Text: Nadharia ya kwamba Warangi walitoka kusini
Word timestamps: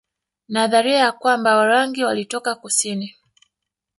Nadharia 0.47 0.97
ya 0.97 1.11
kwamba 1.11 1.55
Warangi 1.57 2.03
walitoka 2.03 2.55
kusini 2.55 3.15